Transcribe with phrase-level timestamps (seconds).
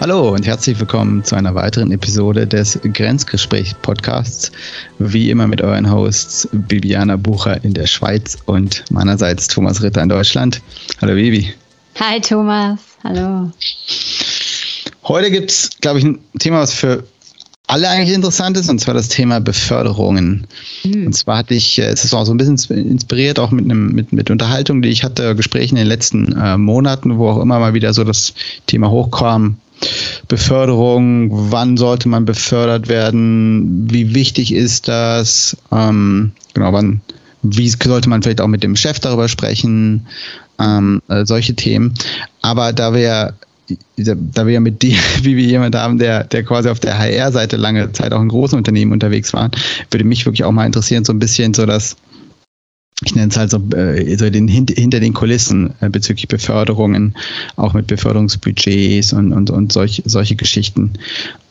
[0.00, 4.52] Hallo und herzlich willkommen zu einer weiteren Episode des Grenzgespräch-Podcasts.
[5.00, 10.08] Wie immer mit euren Hosts Bibiana Bucher in der Schweiz und meinerseits Thomas Ritter in
[10.08, 10.62] Deutschland.
[11.00, 11.52] Hallo Bibi.
[11.98, 13.50] Hi Thomas, hallo.
[15.02, 17.02] Heute gibt es, glaube ich, ein Thema, was für
[17.68, 20.46] alle eigentlich interessant ist, und zwar das Thema Beförderungen.
[20.84, 21.06] Mhm.
[21.06, 23.92] Und zwar hatte ich, äh, es ist auch so ein bisschen inspiriert, auch mit einem,
[23.92, 27.60] mit, mit Unterhaltung, die ich hatte, Gesprächen in den letzten äh, Monaten, wo auch immer
[27.60, 28.32] mal wieder so das
[28.66, 29.58] Thema hochkam.
[30.26, 37.02] Beförderung, wann sollte man befördert werden, wie wichtig ist das, ähm, genau, wann,
[37.42, 40.06] wie sollte man vielleicht auch mit dem Chef darüber sprechen,
[40.58, 41.94] ähm, äh, solche Themen.
[42.42, 43.34] Aber da wir
[43.96, 47.92] da wir mit dir, wie wir jemand haben, der, der quasi auf der HR-Seite lange
[47.92, 49.50] Zeit auch in großen Unternehmen unterwegs war,
[49.90, 51.96] würde mich wirklich auch mal interessieren, so ein bisschen so das,
[53.04, 57.14] ich nenne es halt so, äh, so den, hinter den Kulissen äh, bezüglich Beförderungen,
[57.56, 60.94] auch mit Beförderungsbudgets und, und, und solch, solche Geschichten.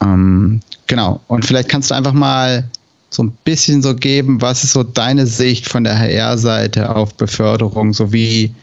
[0.01, 1.21] Ähm, genau.
[1.27, 2.65] Und vielleicht kannst du einfach mal
[3.09, 7.93] so ein bisschen so geben, was ist so deine Sicht von der HR-Seite auf Beförderung,
[7.93, 8.53] so wie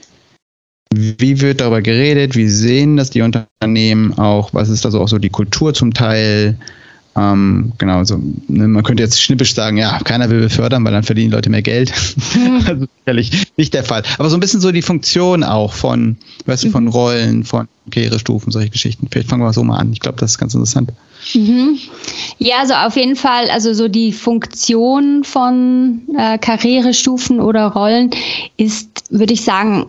[0.96, 2.36] wie wird darüber geredet?
[2.36, 4.52] Wie sehen das die Unternehmen auch?
[4.52, 6.56] Was ist da so auch so die Kultur zum Teil?
[7.16, 11.04] Ähm, genau, so, ne, man könnte jetzt schnippisch sagen, ja, keiner will befördern, weil dann
[11.04, 11.92] verdienen Leute mehr Geld.
[12.66, 14.02] also sicherlich nicht der Fall.
[14.18, 16.90] Aber so ein bisschen so die Funktion auch von, weißt du, von mhm.
[16.90, 19.06] Rollen, von Karrierestufen, solche Geschichten.
[19.10, 19.92] Vielleicht fangen wir so mal an.
[19.92, 20.90] Ich glaube, das ist ganz interessant.
[21.34, 21.78] Mhm.
[22.38, 28.10] Ja, also auf jeden Fall, also so die Funktion von äh, Karrierestufen oder Rollen
[28.56, 29.86] ist, würde ich sagen,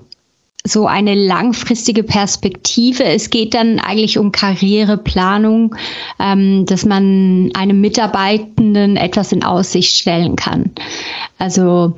[0.65, 3.03] so eine langfristige Perspektive.
[3.03, 5.75] Es geht dann eigentlich um Karriereplanung,
[6.19, 10.71] ähm, dass man einem Mitarbeitenden etwas in Aussicht stellen kann.
[11.37, 11.95] Also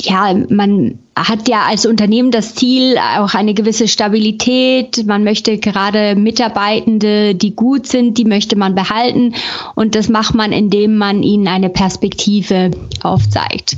[0.00, 5.06] ja, man hat ja als Unternehmen das Ziel, auch eine gewisse Stabilität.
[5.06, 9.34] Man möchte gerade Mitarbeitende, die gut sind, die möchte man behalten.
[9.76, 13.76] Und das macht man, indem man ihnen eine Perspektive aufzeigt.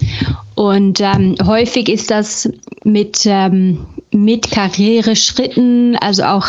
[0.54, 2.48] Und ähm, häufig ist das
[2.82, 6.48] mit, ähm, mit Karriereschritten, also auch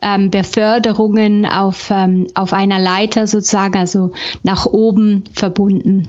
[0.00, 6.08] ähm, Beförderungen auf, ähm, auf einer Leiter sozusagen, also nach oben verbunden.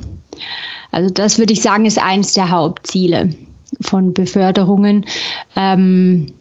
[0.91, 3.29] Also das würde ich sagen, ist eines der Hauptziele
[3.81, 5.05] von Beförderungen.
[5.55, 6.33] Ähm,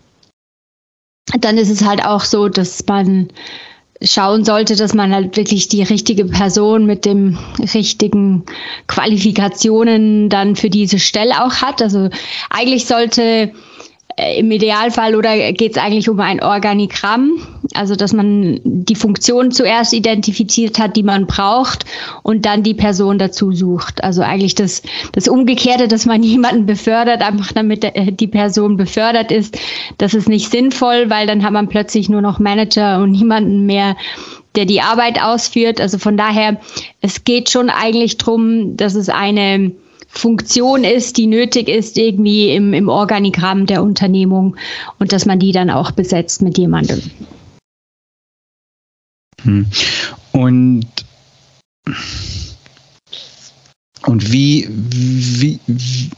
[1.39, 3.29] dann ist es halt auch so, dass man
[4.03, 7.39] schauen sollte, dass man halt wirklich die richtige Person mit dem
[7.73, 8.45] richtigen
[8.89, 11.81] Qualifikationen dann für diese Stelle auch hat.
[11.81, 12.11] Also
[12.51, 13.53] eigentlich sollte
[14.17, 17.39] im Idealfall oder geht es eigentlich um ein Organigramm,
[17.75, 21.85] also dass man die Funktion zuerst identifiziert hat, die man braucht
[22.23, 24.05] und dann die Person dazu sucht.
[24.05, 29.33] Also eigentlich das, das Umgekehrte, dass man jemanden befördert, einfach damit äh, die Person befördert
[29.33, 29.59] ist,
[29.99, 33.97] das ist nicht sinnvoll, weil dann hat man plötzlich nur noch Manager und niemanden mehr,
[34.55, 35.81] der die Arbeit ausführt.
[35.81, 36.61] Also von daher,
[37.01, 39.73] es geht schon eigentlich drum, dass es eine
[40.15, 44.57] Funktion ist, die nötig ist irgendwie im, im Organigramm der Unternehmung
[44.99, 47.01] und dass man die dann auch besetzt mit jemandem.
[49.43, 49.67] Hm.
[50.33, 50.87] Und
[54.07, 56.11] und wie, wie, wie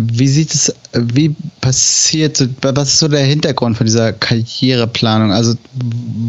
[0.00, 5.32] wie sieht es, wie passiert, was ist so der Hintergrund von dieser Karriereplanung?
[5.32, 5.54] Also,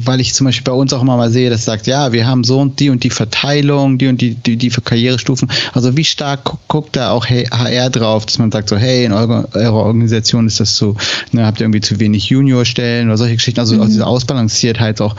[0.04, 2.44] weil ich zum Beispiel bei uns auch immer mal sehe, das sagt, ja, wir haben
[2.44, 5.50] so und die und die Verteilung, die und die, die, die für Karrierestufen.
[5.74, 9.48] Also, wie stark guckt da auch HR drauf, dass man sagt so, hey, in eurer,
[9.54, 10.96] eurer Organisation ist das so,
[11.31, 13.81] ne, habt ihr irgendwie zu wenig Juniorstellen oder solche Geschichten, also mhm.
[13.81, 15.16] auch diese Ausbalanciertheit auch,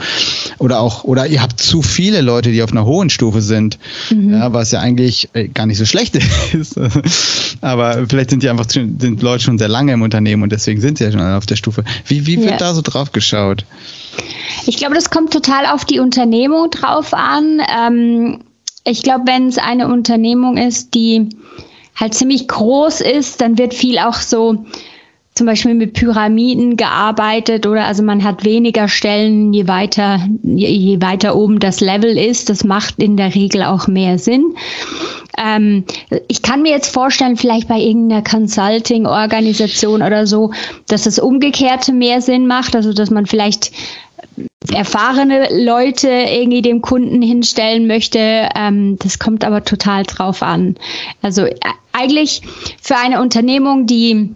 [0.59, 3.77] oder auch, oder ihr habt zu viele Leute, die auf einer hohen Stufe sind,
[4.09, 4.33] mhm.
[4.33, 6.17] ja, was ja eigentlich äh, gar nicht so schlecht
[6.53, 6.79] ist.
[7.61, 10.97] Aber vielleicht sind die einfach sind Leute schon sehr lange im Unternehmen und deswegen sind
[10.97, 11.83] sie ja schon auf der Stufe.
[12.05, 12.57] Wie, wie wird ja.
[12.57, 13.65] da so drauf geschaut?
[14.65, 17.61] Ich glaube, das kommt total auf die Unternehmung drauf an.
[17.75, 18.43] Ähm,
[18.85, 21.29] ich glaube, wenn es eine Unternehmung ist, die
[21.95, 24.65] halt ziemlich groß ist, dann wird viel auch so
[25.35, 31.01] zum Beispiel mit Pyramiden gearbeitet oder also man hat weniger Stellen, je weiter, je, je
[31.01, 32.49] weiter oben das Level ist.
[32.49, 34.55] Das macht in der Regel auch mehr Sinn.
[35.35, 35.85] Ähm,
[36.27, 40.51] ich kann mir jetzt vorstellen, vielleicht bei irgendeiner Consulting-Organisation oder so,
[40.87, 43.71] dass das Umgekehrte mehr Sinn macht, also dass man vielleicht
[44.71, 48.49] erfahrene Leute irgendwie dem Kunden hinstellen möchte.
[48.55, 50.75] Ähm, das kommt aber total drauf an.
[51.23, 51.55] Also äh,
[51.91, 52.41] eigentlich
[52.81, 54.29] für eine Unternehmung, die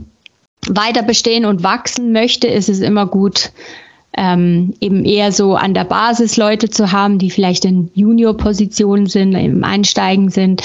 [0.68, 3.52] weiter bestehen und wachsen möchte, ist es immer gut,
[4.16, 9.34] ähm, eben eher so an der Basis Leute zu haben, die vielleicht in Junior-Positionen sind,
[9.34, 10.64] im Einsteigen sind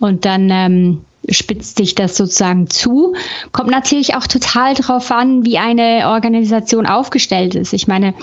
[0.00, 3.14] und dann ähm, spitzt sich das sozusagen zu.
[3.52, 7.72] Kommt natürlich auch total darauf an, wie eine Organisation aufgestellt ist.
[7.72, 8.14] Ich meine,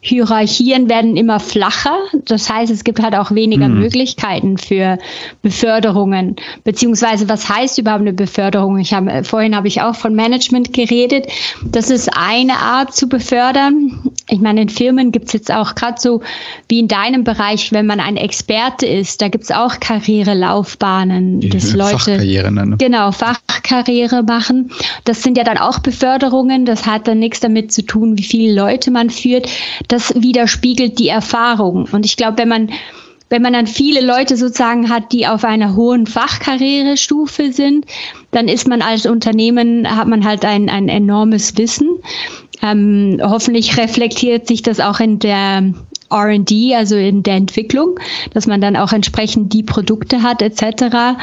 [0.00, 1.96] Hierarchien werden immer flacher.
[2.24, 3.78] Das heißt, es gibt halt auch weniger hm.
[3.78, 4.98] Möglichkeiten für
[5.42, 6.36] Beförderungen.
[6.64, 8.78] Beziehungsweise, was heißt überhaupt eine Beförderung?
[8.78, 11.26] Ich habe, vorhin habe ich auch von Management geredet.
[11.64, 14.12] Das ist eine Art zu befördern.
[14.28, 16.22] Ich meine, in Firmen gibt es jetzt auch gerade so
[16.68, 21.72] wie in deinem Bereich, wenn man ein Experte ist, da gibt es auch Karrierelaufbahnen, dass
[21.72, 22.76] Leute ne?
[22.78, 24.70] genau Fachkarriere machen.
[25.04, 26.64] Das sind ja dann auch Beförderungen.
[26.64, 29.48] Das hat dann nichts damit zu tun, wie viele Leute man führt
[29.88, 31.88] das widerspiegelt die Erfahrung.
[31.92, 32.70] Und ich glaube, wenn man
[33.30, 37.84] wenn man dann viele Leute sozusagen hat, die auf einer hohen Fachkarrierestufe sind,
[38.30, 41.90] dann ist man als Unternehmen, hat man halt ein, ein enormes Wissen.
[42.62, 45.74] Ähm, hoffentlich reflektiert sich das auch in der
[46.10, 48.00] RD, also in der Entwicklung,
[48.32, 51.18] dass man dann auch entsprechend die Produkte hat etc.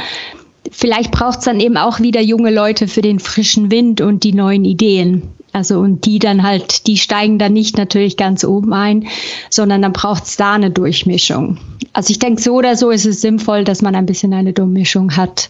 [0.71, 4.33] Vielleicht braucht es dann eben auch wieder junge Leute für den frischen Wind und die
[4.33, 5.23] neuen Ideen.
[5.53, 9.07] Also und die dann halt, die steigen dann nicht natürlich ganz oben ein,
[9.49, 11.59] sondern dann braucht es da eine Durchmischung.
[11.93, 15.15] Also ich denke, so oder so ist es sinnvoll, dass man ein bisschen eine Durchmischung
[15.15, 15.49] hat.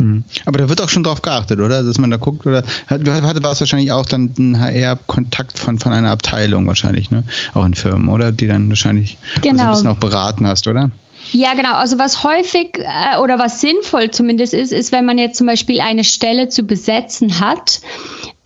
[0.00, 0.24] Mhm.
[0.44, 1.82] Aber da wird auch schon drauf geachtet, oder?
[1.82, 5.78] Dass man da guckt, oder du hatte war es wahrscheinlich auch dann ein HR-Kontakt von,
[5.78, 7.24] von einer Abteilung wahrscheinlich, ne?
[7.54, 8.30] Auch in Firmen, oder?
[8.30, 9.64] Die dann wahrscheinlich genau.
[9.64, 10.90] ein bisschen auch beraten hast, oder?
[11.32, 11.74] Ja, genau.
[11.74, 15.80] Also was häufig äh, oder was sinnvoll zumindest ist, ist, wenn man jetzt zum Beispiel
[15.80, 17.80] eine Stelle zu besetzen hat,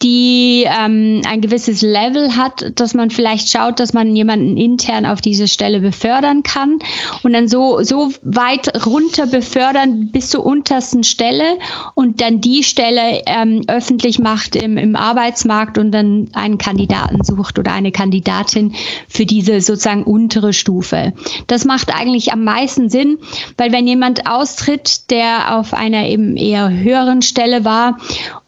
[0.02, 5.20] die ähm, ein gewisses Level hat, dass man vielleicht schaut, dass man jemanden intern auf
[5.20, 6.78] diese Stelle befördern kann
[7.22, 11.58] und dann so, so weit runter befördern bis zur untersten Stelle
[11.94, 17.58] und dann die Stelle ähm, öffentlich macht im, im Arbeitsmarkt und dann einen Kandidaten sucht
[17.58, 18.74] oder eine Kandidatin
[19.06, 21.12] für diese sozusagen untere Stufe.
[21.46, 23.18] Das macht eigentlich am meisten Sinn,
[23.58, 27.98] weil wenn jemand austritt, der auf einer eben eher höheren Stelle war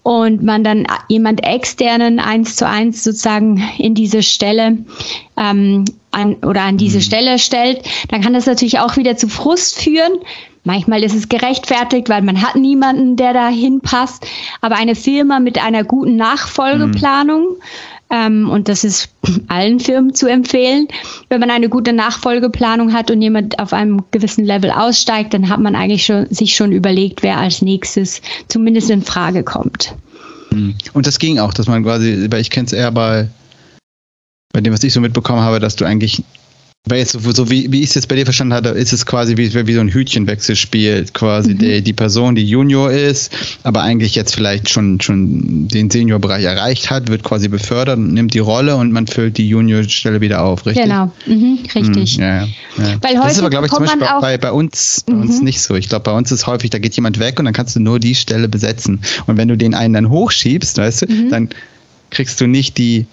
[0.03, 4.79] und man dann jemand externen eins zu eins sozusagen in diese Stelle
[5.37, 7.03] ähm, an, oder an diese mhm.
[7.03, 10.13] Stelle stellt, dann kann das natürlich auch wieder zu Frust führen.
[10.65, 14.25] Manchmal ist es gerechtfertigt, weil man hat niemanden, der da hinpasst.
[14.61, 17.63] Aber eine Firma mit einer guten Nachfolgeplanung mhm
[18.13, 19.09] ähm, und das ist
[19.49, 20.87] allen Firmen zu empfehlen.
[21.31, 25.61] Wenn man eine gute Nachfolgeplanung hat und jemand auf einem gewissen Level aussteigt, dann hat
[25.61, 29.95] man eigentlich schon, sich schon überlegt, wer als nächstes zumindest in Frage kommt.
[30.51, 30.75] Hm.
[30.93, 33.29] Und das ging auch, dass man quasi, weil ich kenne es eher bei,
[34.53, 36.23] bei dem, was ich so mitbekommen habe, dass du eigentlich
[36.89, 39.37] weil jetzt, so, wie, wie ich es jetzt bei dir verstanden hatte, ist es quasi
[39.37, 41.07] wie, wie so ein Hütchenwechselspiel.
[41.13, 41.59] Quasi mhm.
[41.59, 43.33] die, die Person, die Junior ist,
[43.63, 48.35] aber eigentlich jetzt vielleicht schon, schon den Seniorbereich erreicht hat, wird quasi befördert und nimmt
[48.35, 50.83] die Rolle und man füllt die Juniorstelle wieder auf, richtig?
[50.83, 52.19] Genau, mhm, richtig.
[52.19, 52.49] Mhm, ja, ja.
[53.01, 55.45] Weil das ist aber, glaube ich, zum Beispiel bei, bei uns, bei uns mhm.
[55.45, 55.77] nicht so.
[55.77, 58.01] Ich glaube, bei uns ist häufig, da geht jemand weg und dann kannst du nur
[58.01, 59.03] die Stelle besetzen.
[59.27, 61.31] Und wenn du den einen dann hochschiebst, weißt du, mhm.
[61.31, 61.49] dann
[62.11, 63.07] kriegst du nicht die,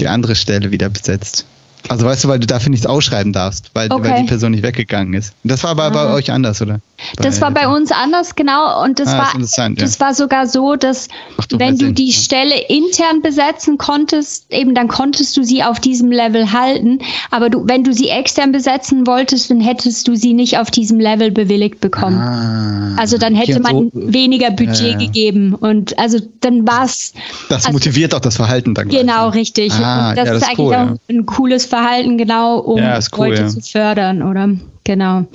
[0.00, 1.46] die andere Stelle wieder besetzt.
[1.88, 4.10] Also weißt du, weil du dafür nichts ausschreiben darfst, weil, okay.
[4.10, 5.34] weil die Person nicht weggegangen ist.
[5.44, 5.90] Das war aber ah.
[5.90, 6.80] bei euch anders, oder?
[7.16, 8.82] Das war bei uns anders, genau.
[8.82, 10.00] Und das, ah, war, das ja.
[10.00, 11.08] war sogar so, dass
[11.50, 16.52] wenn du die Stelle intern besetzen konntest, eben dann konntest du sie auf diesem Level
[16.52, 16.98] halten.
[17.30, 21.00] Aber du, wenn du sie extern besetzen wolltest, dann hättest du sie nicht auf diesem
[21.00, 22.18] Level bewilligt bekommen.
[22.18, 24.98] Ah, also dann hätte man so, weniger Budget ja.
[24.98, 25.54] gegeben.
[25.54, 27.12] Und also dann war es.
[27.48, 28.88] Das also, motiviert auch das Verhalten dann.
[28.88, 29.40] Genau, gleich.
[29.40, 29.72] richtig.
[29.72, 32.80] Ah, das, das ist eigentlich cool, auch ein cooles Verhalten, genau, um
[33.16, 34.50] cool, Leute zu fördern, oder?
[34.84, 35.26] Genau.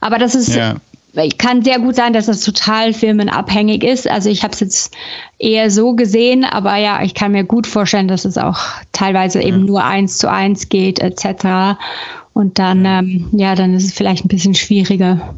[0.00, 0.76] Aber das ist, ja.
[1.38, 4.08] Kann sehr gut sein, dass das total firmenabhängig ist.
[4.08, 4.94] Also ich habe es jetzt
[5.38, 8.58] eher so gesehen, aber ja, ich kann mir gut vorstellen, dass es auch
[8.92, 11.78] teilweise eben nur eins zu eins geht, etc.
[12.32, 15.34] Und dann, ähm, ja, dann ist es vielleicht ein bisschen schwieriger.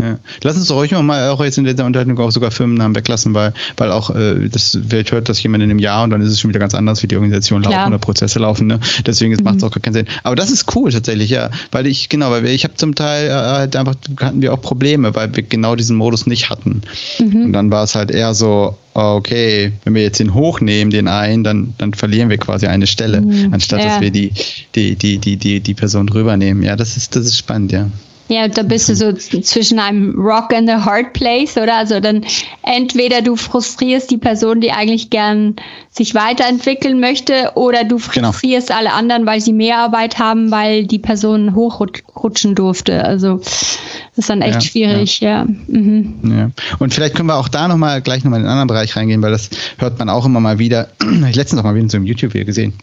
[0.00, 0.18] Ja.
[0.42, 3.52] Lass uns doch ruhig mal auch jetzt in der Unterhaltung auch sogar Firmennamen weglassen, weil,
[3.76, 6.40] weil auch äh, das Welt hört das jemand in einem Jahr und dann ist es
[6.40, 8.66] schon wieder ganz anders, wie die Organisation laufen oder Prozesse laufen.
[8.66, 8.80] Ne?
[9.06, 9.44] Deswegen mhm.
[9.44, 10.06] macht es auch gar keinen Sinn.
[10.22, 11.50] Aber das ist cool tatsächlich, ja.
[11.70, 15.14] Weil ich, genau, weil ich habe zum Teil äh, halt einfach hatten wir auch Probleme,
[15.14, 16.82] weil wir genau diesen Modus nicht hatten.
[17.18, 17.46] Mhm.
[17.46, 21.44] Und dann war es halt eher so, okay, wenn wir jetzt den hochnehmen, den einen,
[21.44, 23.52] dann, dann verlieren wir quasi eine Stelle, mhm.
[23.52, 23.86] anstatt ja.
[23.86, 24.32] dass wir die,
[24.74, 26.62] die, die, die, die, die Person drüber nehmen.
[26.62, 27.88] Ja, das ist, das ist spannend, ja.
[28.30, 31.78] Ja, da bist du so zwischen einem Rock and a Hard Place, oder?
[31.78, 32.24] Also dann
[32.62, 35.56] entweder du frustrierst die Person, die eigentlich gern
[35.90, 38.30] sich weiterentwickeln möchte, oder du genau.
[38.30, 38.78] frustrierst genau.
[38.78, 43.04] alle anderen, weil sie mehr Arbeit haben, weil die Person hochrutschen durfte.
[43.04, 43.78] Also das
[44.14, 45.30] ist dann echt ja, schwierig, ja.
[45.30, 45.46] Ja.
[45.66, 46.20] Mhm.
[46.22, 46.50] ja.
[46.78, 49.32] Und vielleicht können wir auch da nochmal gleich nochmal in einen anderen Bereich reingehen, weil
[49.32, 50.88] das hört man auch immer mal wieder.
[51.28, 52.74] ich letztens auch mal wieder in so einem YouTube-Video gesehen.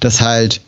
[0.00, 0.62] Dass halt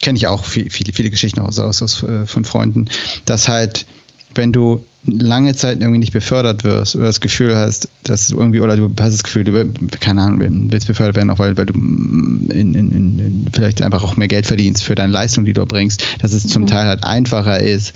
[0.00, 2.88] kenne ich auch viel, viele, viele Geschichten aus, aus, aus, äh, von Freunden,
[3.24, 3.86] dass halt
[4.34, 8.60] wenn du lange Zeit irgendwie nicht befördert wirst oder das Gefühl hast, dass du irgendwie,
[8.60, 11.74] oder du hast das Gefühl, du, keine Ahnung, willst befördert werden, auch weil, weil du
[11.74, 16.04] in, in, in, vielleicht einfach auch mehr Geld verdienst für deine Leistung, die du bringst,
[16.20, 16.66] dass es zum mhm.
[16.66, 17.94] Teil halt einfacher ist,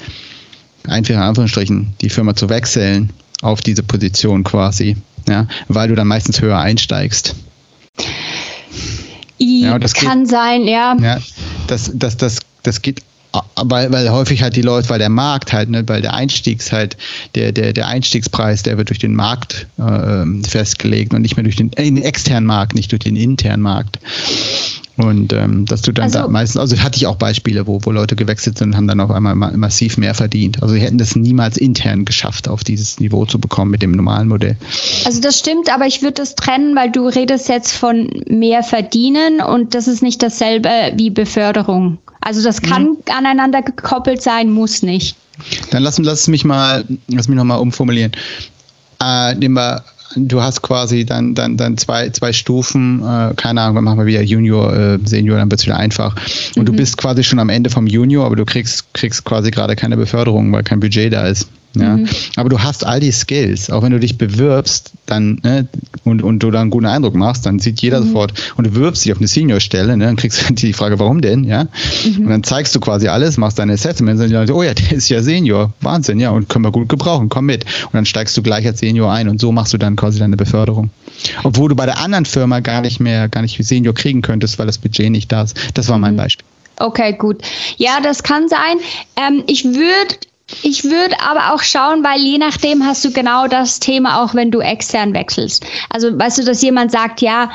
[0.88, 3.10] einfach in Anführungsstrichen, die Firma zu wechseln
[3.42, 4.96] auf diese Position quasi,
[5.28, 7.34] ja, weil du dann meistens höher einsteigst.
[9.38, 10.96] Ja, das kann geht, sein, ja.
[11.00, 11.18] Ja,
[11.66, 13.02] das, das, das, das geht
[13.56, 16.96] weil, weil häufig halt die Leute, weil der Markt halt, ne, weil der Einstiegs halt,
[17.34, 21.56] der, der, der Einstiegspreis, der wird durch den Markt äh, festgelegt und nicht mehr durch
[21.56, 23.98] den, äh, den externen Markt, nicht durch den internen Markt.
[24.96, 27.90] Und ähm, dass du dann also, da meistens, also hatte ich auch Beispiele, wo, wo
[27.90, 30.62] Leute gewechselt sind und haben dann auf einmal ma massiv mehr verdient.
[30.62, 34.28] Also sie hätten das niemals intern geschafft, auf dieses Niveau zu bekommen mit dem normalen
[34.28, 34.56] Modell.
[35.04, 39.40] Also das stimmt, aber ich würde das trennen, weil du redest jetzt von mehr verdienen
[39.40, 41.98] und das ist nicht dasselbe wie Beförderung.
[42.20, 42.96] Also das kann mhm.
[43.12, 45.16] aneinander gekoppelt sein, muss nicht.
[45.70, 48.12] Dann lass, lass mich mal, lass mich nochmal umformulieren.
[49.02, 49.84] Äh, nehmen wir
[50.16, 54.06] du hast quasi dann, dann, dann zwei, zwei Stufen, äh, keine Ahnung, dann machen wir
[54.06, 56.16] wieder Junior, äh, Senior, dann wird es wieder einfach.
[56.56, 56.66] Und mhm.
[56.66, 59.96] du bist quasi schon am Ende vom Junior, aber du kriegst, kriegst quasi gerade keine
[59.96, 61.48] Beförderung, weil kein Budget da ist.
[61.74, 61.96] Ja?
[61.96, 62.08] Mhm.
[62.36, 63.70] Aber du hast all die Skills.
[63.70, 65.68] Auch wenn du dich bewirbst dann, ne,
[66.04, 68.06] und, und du da einen guten Eindruck machst, dann sieht jeder mhm.
[68.06, 71.20] sofort, und du bewirbst dich auf eine Senior-Stelle, ne, dann kriegst du die Frage, warum
[71.20, 71.44] denn?
[71.44, 71.64] Ja?
[72.04, 72.24] Mhm.
[72.24, 74.92] Und dann zeigst du quasi alles, machst deine Assessments und die Leute, oh ja, der
[74.92, 75.72] ist ja Senior.
[75.80, 77.64] Wahnsinn, ja, und können wir gut gebrauchen, komm mit.
[77.64, 80.36] Und dann steigst du gleich als Senior ein und so machst du dann quasi deine
[80.36, 80.90] Beförderung.
[81.42, 84.66] Obwohl du bei der anderen Firma gar nicht mehr, gar nicht Senior kriegen könntest, weil
[84.66, 85.56] das Budget nicht da ist.
[85.74, 86.18] Das war mein mhm.
[86.18, 86.46] Beispiel.
[86.78, 87.42] Okay, gut.
[87.76, 88.78] Ja, das kann sein.
[89.16, 90.16] Ähm, ich würde
[90.62, 94.50] ich würde aber auch schauen, weil je nachdem hast du genau das Thema auch, wenn
[94.50, 95.64] du extern wechselst.
[95.88, 97.50] Also weißt du, dass jemand sagt, ja,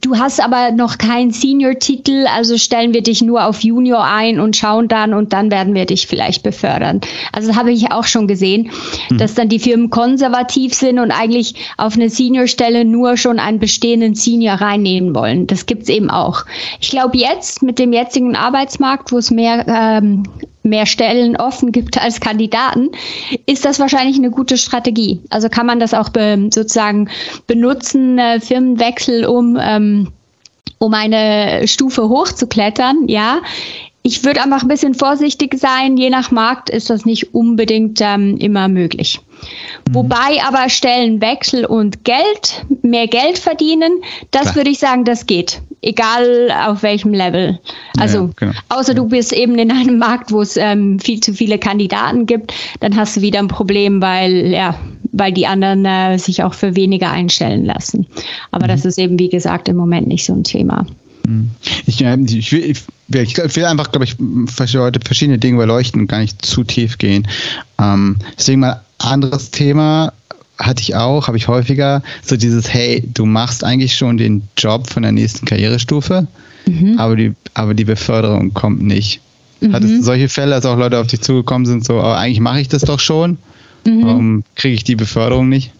[0.00, 4.56] du hast aber noch keinen Senior-Titel, also stellen wir dich nur auf Junior ein und
[4.56, 7.02] schauen dann und dann werden wir dich vielleicht befördern.
[7.32, 8.70] Also das habe ich auch schon gesehen,
[9.10, 9.18] mhm.
[9.18, 14.14] dass dann die Firmen konservativ sind und eigentlich auf eine Senior-Stelle nur schon einen bestehenden
[14.14, 15.46] Senior reinnehmen wollen.
[15.46, 16.46] Das gibt's eben auch.
[16.80, 20.22] Ich glaube jetzt mit dem jetzigen Arbeitsmarkt, wo es mehr ähm,
[20.62, 22.90] mehr Stellen offen gibt als Kandidaten,
[23.46, 25.20] ist das wahrscheinlich eine gute Strategie.
[25.30, 27.08] Also kann man das auch be sozusagen
[27.46, 30.08] benutzen, äh, Firmenwechsel, um, ähm,
[30.78, 33.40] um eine Stufe hochzuklettern, ja.
[34.04, 35.96] Ich würde einfach ein bisschen vorsichtig sein.
[35.96, 39.20] Je nach Markt ist das nicht unbedingt ähm, immer möglich.
[39.88, 39.94] Mhm.
[39.94, 44.02] Wobei aber Stellenwechsel und Geld, mehr Geld verdienen,
[44.32, 44.56] das Klar.
[44.56, 45.62] würde ich sagen, das geht.
[45.82, 47.58] Egal auf welchem Level.
[47.98, 48.52] Also, ja, genau.
[48.68, 52.54] außer du bist eben in einem Markt, wo es ähm, viel zu viele Kandidaten gibt,
[52.80, 54.78] dann hast du wieder ein Problem, weil, ja,
[55.10, 58.06] weil die anderen äh, sich auch für weniger einstellen lassen.
[58.52, 58.70] Aber mhm.
[58.70, 60.86] das ist eben, wie gesagt, im Moment nicht so ein Thema.
[61.26, 61.50] Mhm.
[61.86, 62.76] Ich, ich, will,
[63.22, 64.16] ich will einfach, glaube ich,
[64.74, 67.26] heute verschiedene Dinge beleuchten und gar nicht zu tief gehen.
[67.80, 70.12] Ähm, deswegen mal anderes Thema
[70.62, 74.88] hatte ich auch, habe ich häufiger, so dieses, hey, du machst eigentlich schon den Job
[74.88, 76.26] von der nächsten Karrierestufe,
[76.66, 76.98] mhm.
[76.98, 79.20] aber, die, aber die Beförderung kommt nicht.
[79.60, 79.72] Mhm.
[79.72, 82.60] Hattest du solche Fälle, dass auch Leute auf dich zugekommen sind, so, oh, eigentlich mache
[82.60, 83.38] ich das doch schon,
[83.84, 84.04] mhm.
[84.04, 85.72] warum kriege ich die Beförderung nicht?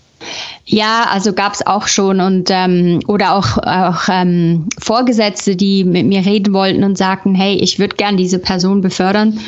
[0.65, 6.07] Ja, also gab es auch schon und ähm, oder auch, auch ähm, Vorgesetzte, die mit
[6.07, 9.41] mir reden wollten und sagten, hey, ich würde gern diese Person befördern.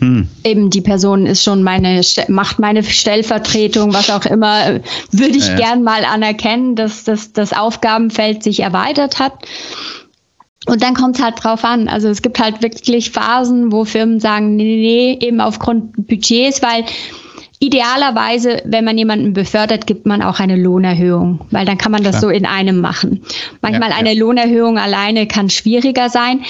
[0.00, 0.28] Hm.
[0.44, 5.56] Eben die Person ist schon meine, macht meine Stellvertretung, was auch immer, würde ich ja,
[5.56, 9.32] gern mal anerkennen, dass, dass das Aufgabenfeld sich erweitert hat.
[10.66, 11.88] Und dann kommt es halt drauf an.
[11.88, 16.62] Also es gibt halt wirklich Phasen, wo Firmen sagen, nee, nee, nee, eben aufgrund Budgets,
[16.62, 16.84] weil
[17.60, 22.18] Idealerweise, wenn man jemanden befördert, gibt man auch eine Lohnerhöhung, weil dann kann man das
[22.18, 22.22] Klar.
[22.22, 23.22] so in einem machen.
[23.62, 24.20] Manchmal ja, eine ja.
[24.20, 26.42] Lohnerhöhung alleine kann schwieriger sein.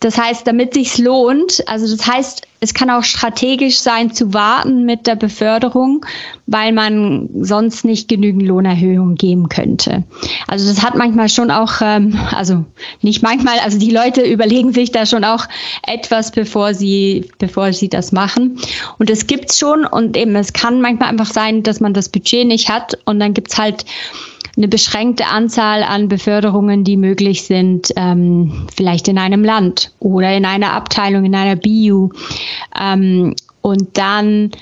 [0.00, 4.84] Das heißt, damit sich's lohnt, also das heißt, es kann auch strategisch sein zu warten
[4.84, 6.04] mit der Beförderung,
[6.46, 10.04] weil man sonst nicht genügend Lohnerhöhung geben könnte.
[10.48, 12.64] Also das hat manchmal schon auch, ähm, also
[13.02, 15.46] nicht manchmal, also die Leute überlegen sich da schon auch
[15.86, 18.58] etwas, bevor sie, bevor sie das machen.
[18.98, 22.46] Und es gibt's schon und eben es kann manchmal einfach sein, dass man das Budget
[22.46, 23.84] nicht hat und dann gibt's halt
[24.56, 30.44] eine beschränkte Anzahl an Beförderungen, die möglich sind, ähm, vielleicht in einem Land oder in
[30.44, 32.10] einer Abteilung, in einer BU.
[32.80, 34.52] Ähm, und dann,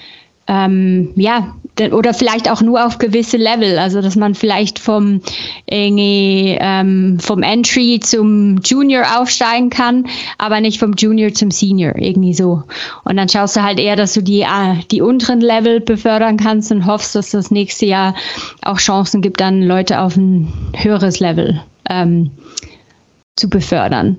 [0.49, 5.21] ähm, ja, oder vielleicht auch nur auf gewisse Level, also dass man vielleicht vom
[5.67, 10.07] irgendwie, ähm, vom Entry zum Junior aufsteigen kann,
[10.39, 12.63] aber nicht vom Junior zum Senior irgendwie so.
[13.05, 16.71] Und dann schaust du halt eher, dass du die äh, die unteren Level befördern kannst
[16.71, 18.15] und hoffst, dass das nächste Jahr
[18.63, 22.31] auch Chancen gibt, dann Leute auf ein höheres Level ähm,
[23.37, 24.19] zu befördern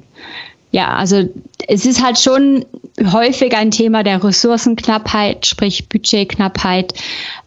[0.75, 1.29] ja, also
[1.69, 2.65] es ist halt schon
[3.01, 6.93] häufig ein Thema der Ressourcenknappheit, sprich Budgetknappheit,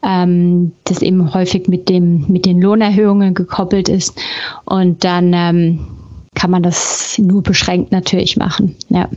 [0.03, 4.19] ähm, das eben häufig mit, dem, mit den Lohnerhöhungen gekoppelt ist.
[4.65, 5.87] Und dann ähm,
[6.35, 8.77] kann man das nur beschränkt natürlich machen.
[8.89, 9.11] Ja.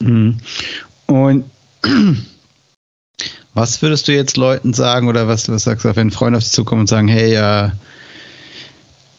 [0.00, 0.38] Mhm.
[1.06, 1.44] Und
[3.52, 6.52] was würdest du jetzt Leuten sagen oder was, was sagst du, wenn Freunde auf dich
[6.52, 7.70] zukommen und sagen, hey, äh,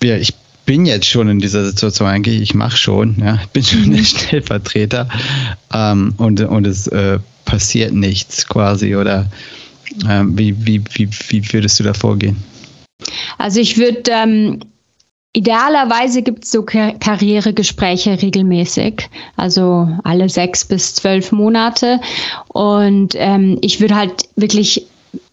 [0.04, 0.34] ja, ich
[0.72, 4.00] bin jetzt schon in dieser Situation eigentlich, ich mache schon, ja, ich bin schon der
[4.00, 4.06] mhm.
[4.06, 5.10] Stellvertreter
[5.74, 9.30] ähm, und, und es äh, passiert nichts quasi oder
[10.10, 12.38] ähm, wie, wie, wie, wie würdest du da vorgehen?
[13.38, 14.62] Also ich würde ähm,
[15.34, 22.02] Idealerweise gibt es so Kar Karrieregespräche regelmäßig, also alle sechs bis zwölf Monate.
[22.50, 24.88] Und ähm, ich würde halt wirklich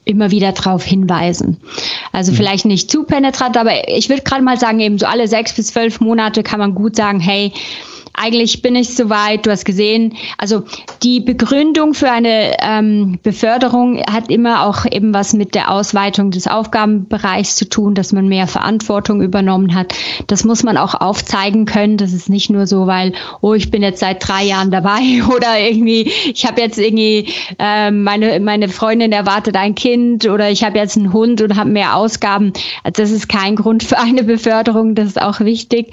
[0.08, 1.58] immer wieder darauf hinweisen.
[2.12, 2.36] Also mhm.
[2.36, 5.68] vielleicht nicht zu penetrant, aber ich würde gerade mal sagen, eben so alle sechs bis
[5.68, 7.52] zwölf Monate kann man gut sagen, hey,
[8.20, 10.16] eigentlich bin ich soweit, du hast gesehen.
[10.38, 10.64] Also
[11.02, 16.46] die Begründung für eine ähm, Beförderung hat immer auch eben was mit der Ausweitung des
[16.46, 19.94] Aufgabenbereichs zu tun, dass man mehr Verantwortung übernommen hat.
[20.26, 21.96] Das muss man auch aufzeigen können.
[21.96, 25.00] Das ist nicht nur so, weil, oh, ich bin jetzt seit drei Jahren dabei
[25.34, 30.64] oder irgendwie, ich habe jetzt irgendwie, äh, meine, meine Freundin erwartet ein Kind oder ich
[30.64, 32.52] habe jetzt einen Hund und habe mehr Ausgaben.
[32.92, 35.92] Das ist kein Grund für eine Beförderung, das ist auch wichtig.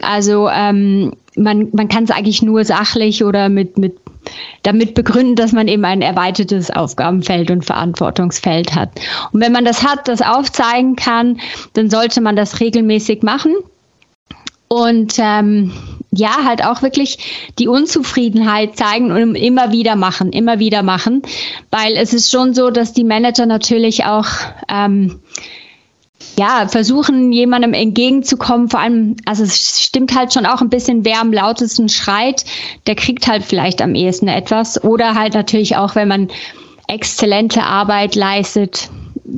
[0.00, 3.96] Also ähm, man, man kann es eigentlich nur sachlich oder mit, mit
[4.62, 8.90] damit begründen, dass man eben ein erweitertes Aufgabenfeld und Verantwortungsfeld hat.
[9.32, 11.40] Und wenn man das hat, das aufzeigen kann,
[11.72, 13.54] dann sollte man das regelmäßig machen.
[14.68, 15.72] Und ähm,
[16.12, 21.22] ja, halt auch wirklich die Unzufriedenheit zeigen und immer wieder machen, immer wieder machen.
[21.70, 24.28] Weil es ist schon so, dass die Manager natürlich auch
[24.68, 25.20] ähm,
[26.38, 28.68] ja, versuchen, jemandem entgegenzukommen.
[28.68, 32.44] Vor allem, also es stimmt halt schon auch ein bisschen, wer am lautesten schreit,
[32.86, 34.82] der kriegt halt vielleicht am ehesten etwas.
[34.82, 36.28] Oder halt natürlich auch, wenn man
[36.88, 38.90] exzellente Arbeit leistet,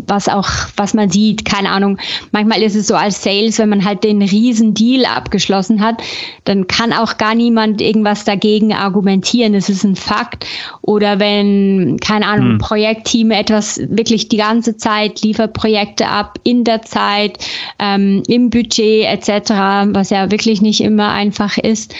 [0.06, 1.98] was auch, was man sieht, keine Ahnung.
[2.32, 6.02] Manchmal ist es so als Sales, wenn man halt den riesen Deal abgeschlossen hat,
[6.44, 9.54] dann kann auch gar niemand irgendwas dagegen argumentieren.
[9.54, 10.46] Es ist ein Fakt.
[10.82, 12.58] Oder wenn, keine Ahnung, hm.
[12.58, 17.38] Projektteam etwas wirklich die ganze Zeit liefert Projekte ab, in der Zeit,
[17.78, 19.50] ähm, im Budget etc.,
[19.92, 21.94] was ja wirklich nicht immer einfach ist.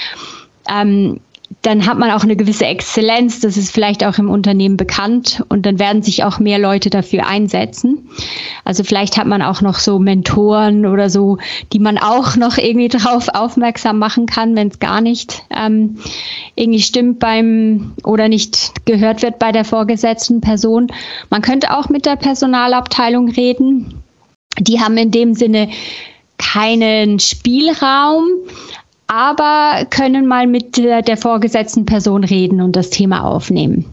[0.68, 1.20] Ähm,
[1.64, 5.64] dann hat man auch eine gewisse Exzellenz, das ist vielleicht auch im Unternehmen bekannt und
[5.64, 8.10] dann werden sich auch mehr Leute dafür einsetzen.
[8.64, 11.38] Also vielleicht hat man auch noch so Mentoren oder so,
[11.72, 15.96] die man auch noch irgendwie darauf aufmerksam machen kann, wenn es gar nicht ähm,
[16.54, 20.88] irgendwie stimmt beim oder nicht gehört wird bei der vorgesetzten Person.
[21.30, 24.02] Man könnte auch mit der Personalabteilung reden.
[24.58, 25.70] Die haben in dem Sinne
[26.36, 28.24] keinen Spielraum,
[29.06, 33.84] aber können mal mit der, der vorgesetzten Person reden und das Thema aufnehmen.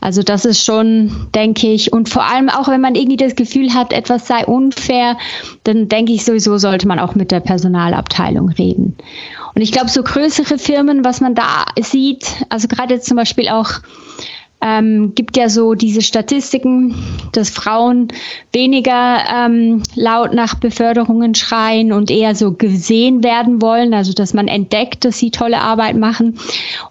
[0.00, 3.74] Also das ist schon, denke ich, und vor allem auch, wenn man irgendwie das Gefühl
[3.74, 5.18] hat, etwas sei unfair,
[5.64, 8.96] dann denke ich sowieso, sollte man auch mit der Personalabteilung reden.
[9.54, 13.70] Und ich glaube, so größere Firmen, was man da sieht, also gerade zum Beispiel auch
[14.60, 16.94] ähm, gibt ja so diese Statistiken,
[17.32, 18.08] dass Frauen
[18.52, 24.48] weniger ähm, laut nach Beförderungen schreien und eher so gesehen werden wollen, also dass man
[24.48, 26.38] entdeckt, dass sie tolle Arbeit machen.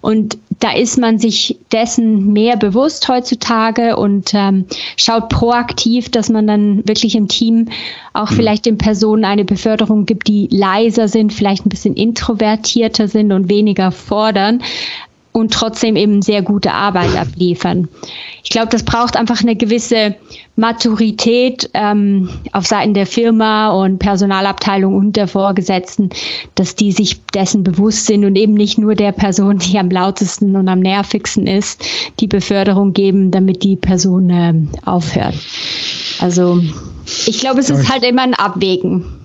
[0.00, 6.46] Und da ist man sich dessen mehr bewusst heutzutage und ähm, schaut proaktiv, dass man
[6.46, 7.68] dann wirklich im Team
[8.12, 8.34] auch mhm.
[8.34, 13.48] vielleicht den Personen eine Beförderung gibt, die leiser sind, vielleicht ein bisschen introvertierter sind und
[13.48, 14.62] weniger fordern,
[15.32, 17.88] und trotzdem eben sehr gute Arbeit abliefern.
[18.42, 20.16] Ich glaube, das braucht einfach eine gewisse
[20.56, 26.10] Maturität ähm, auf Seiten der Firma und Personalabteilung und der Vorgesetzten,
[26.56, 30.56] dass die sich dessen bewusst sind und eben nicht nur der Person, die am lautesten
[30.56, 31.84] und am nervigsten ist,
[32.18, 35.34] die Beförderung geben, damit die Person äh, aufhört.
[36.20, 36.60] Also
[37.26, 39.19] ich glaube, es ist halt immer ein Abwägen.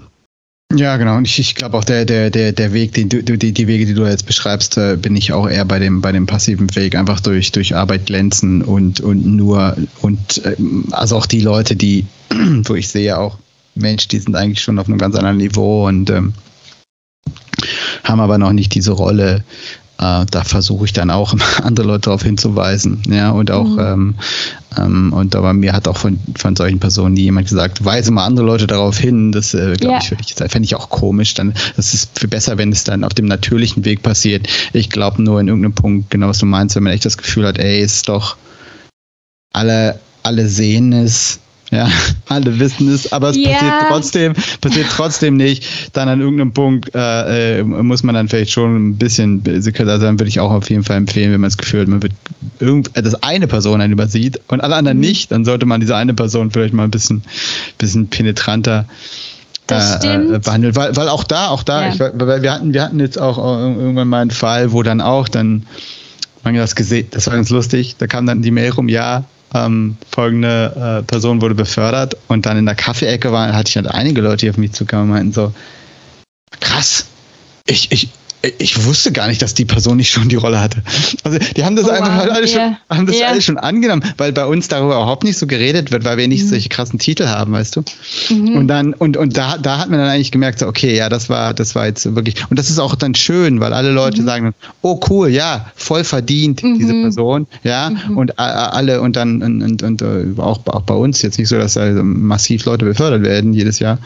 [0.73, 1.17] Ja, genau.
[1.17, 3.85] Und ich, ich glaube auch der, der, der, der Weg, den du, die, die Wege,
[3.85, 6.95] die du jetzt beschreibst, äh, bin ich auch eher bei dem, bei dem passiven Weg,
[6.95, 10.55] einfach durch, durch Arbeit glänzen und, und nur, und äh,
[10.91, 12.05] also auch die Leute, die,
[12.63, 13.37] wo ich sehe auch,
[13.75, 16.33] Mensch, die sind eigentlich schon auf einem ganz anderen Niveau und ähm,
[18.03, 19.43] haben aber noch nicht diese Rolle,
[19.97, 23.01] äh, da versuche ich dann auch andere Leute darauf hinzuweisen.
[23.07, 23.79] Ja, und auch, mhm.
[23.79, 24.15] ähm,
[24.77, 28.25] ähm, und aber mir hat auch von, von solchen Personen nie jemand gesagt, weise mal
[28.25, 29.31] andere Leute darauf hin.
[29.31, 30.17] Das äh, glaube ja.
[30.19, 31.33] ich, fände ich auch komisch.
[31.33, 34.47] Dann, das ist viel besser, wenn es dann auf dem natürlichen Weg passiert.
[34.73, 37.47] Ich glaube nur in irgendeinem Punkt, genau was du meinst, wenn man echt das Gefühl
[37.47, 38.37] hat, ey, ist doch
[39.53, 41.39] alle, alle sehen es,
[41.75, 41.89] Ja,
[42.29, 43.51] alle wissen es, aber es ja.
[43.51, 45.65] passiert trotzdem, passiert trotzdem nicht.
[45.93, 50.19] Dann an irgendeinem Punkt äh, äh muss man dann vielleicht schon ein bisschen, also dann
[50.19, 52.13] würde ich auch auf jeden Fall empfehlen, wenn man das Gefühl hat, man wird
[52.59, 55.03] irgend, äh, dass eine Person einen übersieht und alle anderen mhm.
[55.03, 57.23] nicht, dann sollte man diese eine Person vielleicht mal ein bisschen,
[57.77, 58.85] bisschen penetranter
[59.69, 60.75] äh, äh behandelt.
[60.75, 61.93] Weil, weil auch da, auch da, ja.
[61.93, 65.27] ich, weil wir hatten, wir hatten jetzt auch irgendwann mal einen Fall, wo dann auch
[65.27, 65.65] dann
[66.43, 69.23] man das gesehen, das war ganz lustig, da kam dann die Mail rum, ja,
[69.55, 73.87] ähm, folgende äh, Person wurde befördert und dann in der Kaffeeecke waren, hatte ich halt
[73.87, 75.53] einige Leute, die auf mich zukamen und meinten so,
[76.59, 77.05] krass,
[77.65, 78.09] ich, ich,
[78.57, 80.81] ich wusste gar nicht, dass die Person nicht schon die Rolle hatte.
[81.23, 82.31] Also die haben das oh, einfach wow.
[82.31, 83.29] alle, schon, haben das yeah.
[83.29, 86.43] alle schon angenommen, weil bei uns darüber überhaupt nicht so geredet wird, weil wir nicht
[86.45, 86.49] mhm.
[86.49, 87.83] solche krassen Titel haben, weißt du.
[88.29, 88.55] Mhm.
[88.55, 91.29] Und dann, und, und da, da hat man dann eigentlich gemerkt, so, okay, ja, das
[91.29, 92.35] war, das war jetzt wirklich.
[92.49, 94.25] Und das ist auch dann schön, weil alle Leute mhm.
[94.25, 97.01] sagen, oh cool, ja, voll verdient, diese mhm.
[97.03, 98.17] Person, ja, mhm.
[98.17, 101.57] und alle, und dann, und, und, und äh, auch, auch bei uns jetzt nicht so,
[101.57, 103.99] dass also massiv Leute befördert werden jedes Jahr.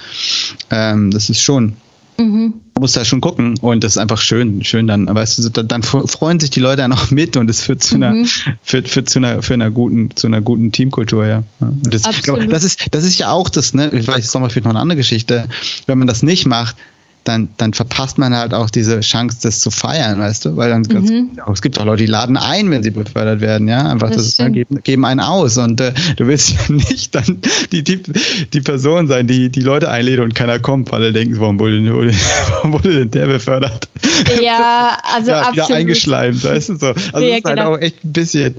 [0.72, 1.74] Ähm, das ist schon.
[2.20, 5.84] Mhm muss da schon gucken und das ist einfach schön, schön dann, weißt du, dann
[5.84, 8.28] freuen sich die Leute dann auch mit und es führt zu einer, mhm.
[8.64, 11.44] führt, führt zu einer, für einer guten, zu einer guten Teamkultur, ja.
[11.60, 14.70] Das, glaub, das ist, das ist ja auch das, ne, vielleicht ist nochmal für noch
[14.70, 15.48] eine andere Geschichte.
[15.86, 16.76] Wenn man das nicht macht,
[17.24, 20.58] dann, dann verpasst man halt auch diese Chance, das zu feiern, weißt du?
[20.58, 21.32] Weil dann mhm.
[21.52, 23.88] es gibt auch Leute, die laden ein, wenn sie befördert werden, ja.
[23.88, 25.58] Einfach das, das geben, geben einen aus.
[25.58, 27.40] Und äh, du willst ja nicht dann
[27.72, 28.02] die, die,
[28.54, 31.84] die Person sein, die die Leute einlädt und keiner kommt, weil er denkt, warum wurde,
[32.50, 33.88] warum wurde denn der befördert?
[34.42, 35.72] Ja, also ja, absolut.
[35.72, 36.88] Eingeschleimt, weißt du so.
[36.88, 37.74] Also ja, das ist halt genau.
[37.74, 38.56] auch echt ein bisschen,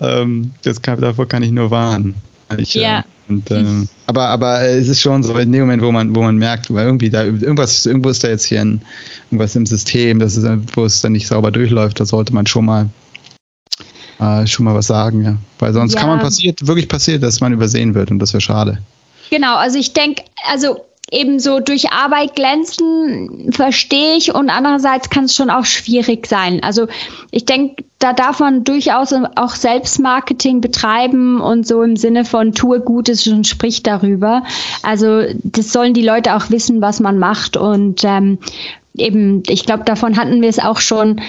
[0.00, 2.14] ähm, das kann, davor kann ich nur warnen.
[2.58, 3.04] Ich, ja.
[3.28, 6.36] Und, ähm, aber, aber es ist schon so, in dem Moment, wo man, wo man
[6.36, 8.82] merkt, weil irgendwie da irgendwas, irgendwo ist da jetzt hier ein,
[9.26, 12.64] irgendwas im System, das ist, wo es dann nicht sauber durchläuft, da sollte man schon
[12.64, 12.90] mal
[14.20, 15.36] äh, schon mal was sagen, ja.
[15.58, 16.00] Weil sonst ja.
[16.00, 18.82] kann man passiert, wirklich passiert, dass man übersehen wird und das wäre schade.
[19.30, 25.34] Genau, also ich denke, also ebenso durch Arbeit glänzen, verstehe ich und andererseits kann es
[25.34, 26.62] schon auch schwierig sein.
[26.62, 26.86] Also
[27.30, 32.80] ich denke, da darf man durchaus auch Selbstmarketing betreiben und so im Sinne von tue
[32.80, 34.42] Gutes und sprich darüber.
[34.82, 38.38] Also das sollen die Leute auch wissen, was man macht und ähm,
[38.96, 41.20] eben, ich glaube, davon hatten wir es auch schon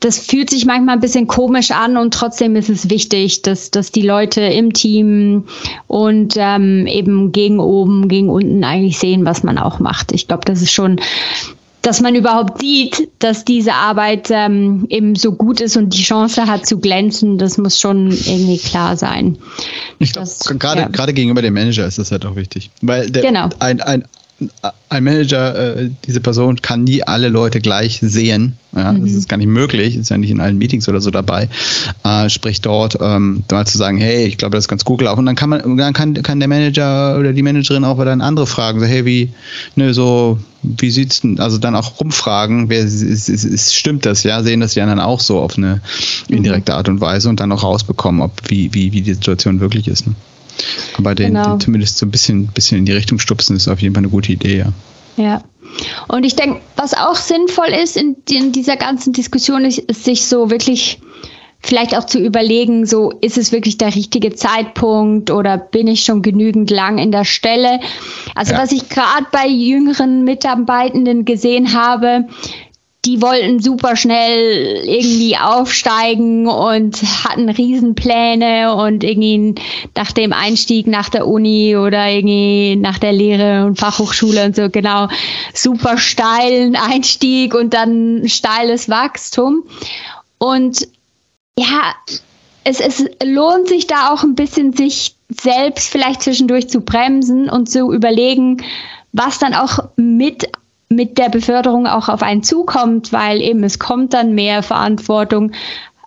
[0.00, 3.90] das fühlt sich manchmal ein bisschen komisch an und trotzdem ist es wichtig, dass, dass
[3.90, 5.44] die Leute im Team
[5.86, 10.12] und ähm, eben gegen oben, gegen unten eigentlich sehen, was man auch macht.
[10.12, 11.00] Ich glaube, das ist schon,
[11.80, 16.46] dass man überhaupt sieht, dass diese Arbeit ähm, eben so gut ist und die Chance
[16.46, 19.38] hat zu glänzen, das muss schon irgendwie klar sein.
[19.98, 21.06] Ich glaube, gerade, ja.
[21.06, 22.70] gegenüber dem Manager ist das halt auch wichtig.
[22.82, 23.48] Weil der, genau.
[23.58, 24.04] ein, ein,
[24.88, 28.56] ein Manager, äh, diese Person kann nie alle Leute gleich sehen.
[28.74, 29.02] Ja, mhm.
[29.02, 31.48] Das ist gar nicht möglich, ist ja nicht in allen Meetings oder so dabei.
[32.04, 35.20] Äh, sprich dort ähm, mal zu sagen, hey, ich glaube, das ist ganz gut gelaufen.
[35.20, 38.46] Und dann kann man, dann kann, kann der Manager oder die Managerin auch dann andere
[38.46, 39.30] fragen, so, hey, wie,
[39.74, 44.22] ne, so, wie sieht's denn, also dann auch rumfragen, wer ist, ist, ist, stimmt das,
[44.22, 45.80] ja, sehen das die anderen auch so auf eine
[46.28, 46.36] mhm.
[46.36, 49.88] indirekte Art und Weise und dann auch rausbekommen, ob wie, wie, wie die Situation wirklich
[49.88, 50.06] ist.
[50.06, 50.14] Ne?
[50.96, 51.52] Aber den, genau.
[51.52, 54.10] den zumindest so ein bisschen, bisschen in die Richtung stupsen, ist auf jeden Fall eine
[54.10, 54.72] gute Idee, ja.
[55.16, 55.42] Ja.
[56.06, 60.24] Und ich denke, was auch sinnvoll ist in, in dieser ganzen Diskussion, ist, ist, sich
[60.24, 61.00] so wirklich
[61.60, 66.22] vielleicht auch zu überlegen, so ist es wirklich der richtige Zeitpunkt oder bin ich schon
[66.22, 67.80] genügend lang in der Stelle?
[68.34, 68.62] Also ja.
[68.62, 72.28] was ich gerade bei jüngeren Mitarbeitenden gesehen habe,
[73.08, 79.54] die wollten super schnell irgendwie aufsteigen und hatten Riesenpläne und irgendwie
[79.96, 84.68] nach dem Einstieg nach der Uni oder irgendwie nach der Lehre und Fachhochschule und so
[84.68, 85.08] genau
[85.54, 89.62] super steilen Einstieg und dann steiles Wachstum.
[90.36, 90.86] Und
[91.58, 91.94] ja,
[92.64, 97.70] es, es lohnt sich da auch ein bisschen, sich selbst vielleicht zwischendurch zu bremsen und
[97.70, 98.62] zu überlegen,
[99.12, 100.50] was dann auch mit
[100.88, 105.52] mit der Beförderung auch auf einen zukommt, weil eben es kommt dann mehr Verantwortung,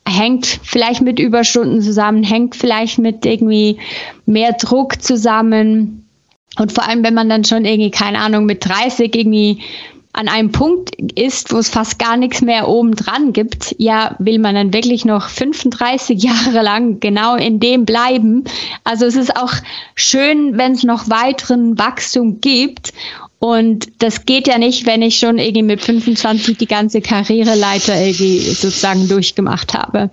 [0.07, 3.77] hängt vielleicht mit Überstunden zusammen, hängt vielleicht mit irgendwie
[4.25, 6.07] mehr Druck zusammen.
[6.57, 9.61] Und vor allem, wenn man dann schon irgendwie, keine Ahnung, mit 30 irgendwie
[10.13, 14.39] an einem Punkt ist, wo es fast gar nichts mehr oben dran gibt, ja, will
[14.39, 18.43] man dann wirklich noch 35 Jahre lang genau in dem bleiben.
[18.83, 19.53] Also es ist auch
[19.95, 22.91] schön, wenn es noch weiteren Wachstum gibt
[23.43, 28.39] Und das geht ja nicht, wenn ich schon irgendwie mit 25 die ganze Karriereleiter irgendwie
[28.39, 30.11] sozusagen durchgemacht habe.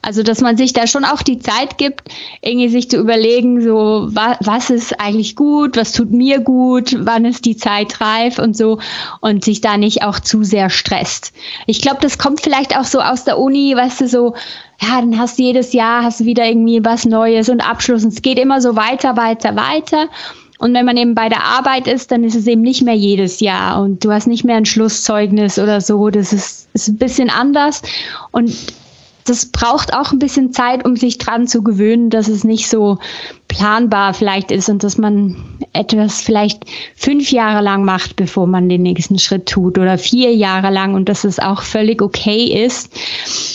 [0.00, 2.08] Also, dass man sich da schon auch die Zeit gibt,
[2.40, 7.26] irgendwie sich zu überlegen, so, was, was ist eigentlich gut, was tut mir gut, wann
[7.26, 8.78] ist die Zeit reif und so
[9.20, 11.34] und sich da nicht auch zu sehr stresst.
[11.66, 14.34] Ich glaube, das kommt vielleicht auch so aus der Uni, weißt du, so,
[14.80, 18.14] ja, dann hast du jedes Jahr, hast du wieder irgendwie was Neues und Abschluss und
[18.14, 20.08] es geht immer so weiter, weiter, weiter.
[20.60, 23.40] Und wenn man eben bei der Arbeit ist, dann ist es eben nicht mehr jedes
[23.40, 26.10] Jahr und du hast nicht mehr ein Schlusszeugnis oder so.
[26.10, 27.80] Das ist, ist ein bisschen anders.
[28.30, 28.54] Und
[29.24, 32.98] das braucht auch ein bisschen Zeit, um sich dran zu gewöhnen, dass es nicht so
[33.48, 35.36] planbar vielleicht ist und dass man
[35.72, 40.70] etwas vielleicht fünf Jahre lang macht, bevor man den nächsten Schritt tut oder vier Jahre
[40.70, 42.92] lang und dass es auch völlig okay ist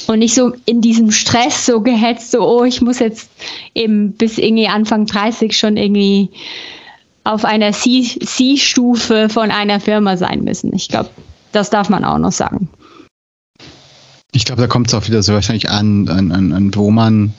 [0.08, 3.30] und nicht so in diesem Stress so gehetzt, so, oh, ich muss jetzt
[3.76, 6.30] eben bis irgendwie Anfang 30 schon irgendwie
[7.26, 10.74] auf einer C-Stufe von einer Firma sein müssen.
[10.74, 11.10] Ich glaube,
[11.52, 12.70] das darf man auch noch sagen.
[14.32, 17.34] Ich glaube, da kommt es auch wieder so wahrscheinlich an, an, an, an wo man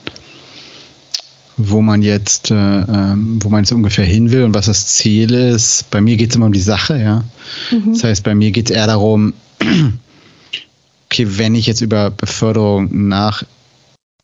[1.59, 5.33] wo man jetzt, äh, ähm, wo man jetzt ungefähr hin will und was das Ziel
[5.33, 5.89] ist.
[5.89, 7.23] Bei mir geht es immer um die Sache, ja.
[7.71, 7.93] Mhm.
[7.93, 9.33] Das heißt, bei mir geht es eher darum,
[11.05, 13.41] okay, wenn ich jetzt über Beförderung nachdenke,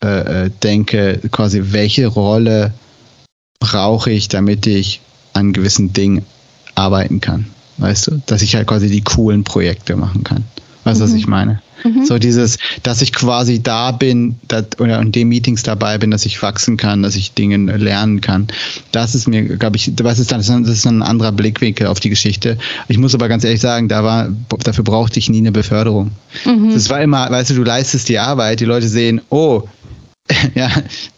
[0.03, 2.71] äh, äh quasi welche Rolle
[3.59, 5.01] brauche ich, damit ich
[5.33, 6.25] an gewissen Dingen
[6.75, 7.47] arbeiten kann.
[7.77, 8.21] Weißt du?
[8.25, 10.43] Dass ich halt quasi die coolen Projekte machen kann.
[10.83, 11.09] Weißt du, mhm.
[11.09, 11.61] was ich meine?
[11.83, 12.05] Mhm.
[12.05, 16.25] So dieses, dass ich quasi da bin dass, oder in den Meetings dabei bin, dass
[16.25, 18.47] ich wachsen kann, dass ich Dinge lernen kann.
[18.91, 20.47] Das ist mir, glaube ich, was ist das?
[20.47, 22.57] Das ist ein anderer Blickwinkel auf die Geschichte.
[22.87, 24.29] Ich muss aber ganz ehrlich sagen, da war,
[24.63, 26.11] dafür brauchte ich nie eine Beförderung.
[26.45, 26.73] Mhm.
[26.73, 29.63] Das war immer, weißt du, du leistest die Arbeit, die Leute sehen, oh,
[30.55, 30.69] ja,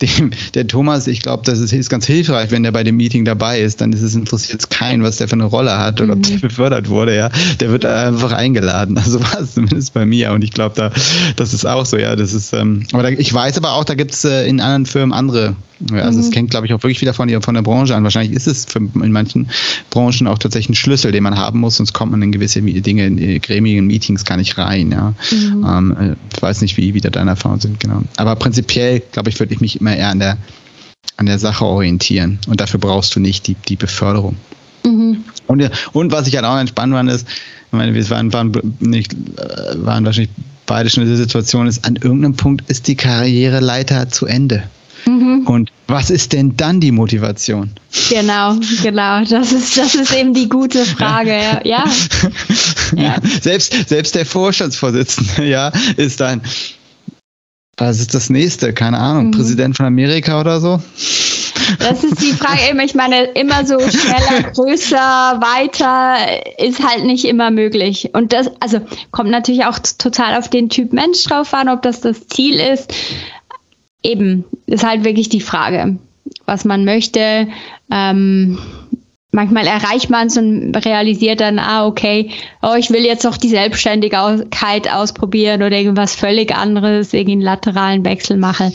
[0.01, 3.23] dem, der Thomas, ich glaube, das ist, ist, ganz hilfreich, wenn der bei dem Meeting
[3.23, 6.15] dabei ist, dann ist es interessiert es keinen, was der für eine Rolle hat oder
[6.15, 6.21] mhm.
[6.21, 7.29] ob der befördert wurde, ja.
[7.59, 8.99] Der wird einfach eingeladen.
[9.05, 10.31] Also war es zumindest bei mir.
[10.31, 10.91] Und ich glaube, da,
[11.35, 12.15] das ist auch so, ja.
[12.15, 14.87] Das ist, ähm, aber da, ich weiß aber auch, da gibt es äh, in anderen
[14.87, 15.55] Firmen andere
[15.91, 16.31] ja, also es mhm.
[16.31, 18.03] kennt, glaube ich, auch wirklich wieder von, von der Branche an.
[18.03, 19.49] Wahrscheinlich ist es für, in manchen
[19.89, 23.05] Branchen auch tatsächlich ein Schlüssel, den man haben muss, sonst kommt man in gewisse Dinge,
[23.05, 24.91] in äh, Gremien, Meetings gar nicht rein.
[24.91, 25.13] Ja.
[25.31, 25.65] Mhm.
[25.67, 28.01] Ähm, äh, ich weiß nicht, wie, wie da deine Erfahrungen sind, genau.
[28.17, 30.37] Aber prinzipiell, glaube ich, würde ich mich immer eher an der,
[31.17, 32.39] an der Sache orientieren.
[32.47, 34.37] Und dafür brauchst du nicht die, die Beförderung.
[34.85, 35.23] Mhm.
[35.47, 39.13] Und, und was ich halt auch entspannt fand, ist, ich meine, wir waren, waren, nicht,
[39.13, 40.31] äh, waren wahrscheinlich
[40.65, 44.63] beide schon in der Situation, ist, an irgendeinem Punkt ist die Karriereleiter zu Ende.
[45.05, 45.45] Mhm.
[45.45, 47.69] Und was ist denn dann die Motivation?
[48.09, 49.23] Genau, genau.
[49.23, 51.37] Das ist, das ist eben die gute Frage.
[51.63, 51.63] Ja.
[51.63, 51.85] ja.
[52.95, 53.15] ja.
[53.41, 56.41] Selbst, selbst der Vorstandsvorsitzende, ja, ist dann,
[57.77, 58.73] was ist das nächste?
[58.73, 59.31] Keine Ahnung, mhm.
[59.31, 60.81] Präsident von Amerika oder so?
[61.79, 62.79] Das ist die Frage eben.
[62.79, 66.17] Ich meine, immer so schneller, größer, weiter
[66.57, 68.09] ist halt nicht immer möglich.
[68.13, 72.01] Und das, also kommt natürlich auch total auf den Typ Mensch drauf an, ob das
[72.01, 72.93] das Ziel ist
[74.05, 75.97] eben, ist halt wirklich die Frage,
[76.45, 77.47] was man möchte.
[77.91, 78.57] Ähm,
[79.31, 83.49] manchmal erreicht man es und realisiert dann, ah, okay, oh, ich will jetzt noch die
[83.49, 88.73] Selbstständigkeit ausprobieren oder irgendwas völlig anderes, irgendeinen lateralen Wechsel machen.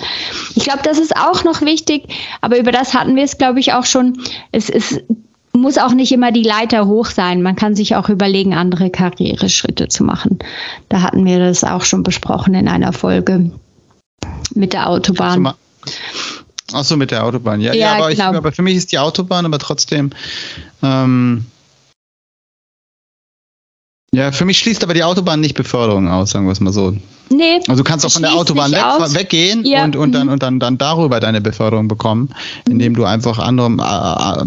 [0.55, 2.05] Ich glaube, das ist auch noch wichtig,
[2.41, 4.19] aber über das hatten wir es, glaube ich, auch schon.
[4.53, 5.03] Es ist
[5.53, 7.43] muss auch nicht immer die Leiter hoch sein.
[7.43, 10.39] Man kann sich auch überlegen, andere Karriereschritte zu machen.
[10.89, 13.51] Da hatten wir das auch schon besprochen in einer Folge
[14.55, 15.55] mit der Autobahn.
[16.73, 17.61] Achso, mit der Autobahn.
[17.61, 18.31] Ja, ja, ja aber, genau.
[18.31, 20.11] ich, aber, für mich ist die Autobahn aber trotzdem.
[20.83, 21.47] Ähm,
[24.13, 26.97] ja, für mich schließt aber die Autobahn nicht Beförderung aus, sagen wir es mal so.
[27.29, 27.61] Nee.
[27.69, 28.83] Also du kannst auch von der Autobahn weg,
[29.15, 29.85] weggehen ja.
[29.85, 30.33] und, und, dann, mhm.
[30.33, 32.31] und dann, dann darüber deine Beförderung bekommen,
[32.69, 33.69] indem du einfach andere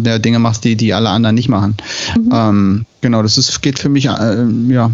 [0.04, 1.78] äh, äh Dinge machst, die, die alle anderen nicht machen.
[2.18, 2.32] Mhm.
[2.34, 4.92] Ähm, genau, das ist, geht für mich, äh, ja,